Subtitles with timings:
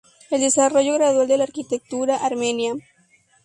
[0.31, 2.73] El desarrollo gradual de la arquitectura armenia.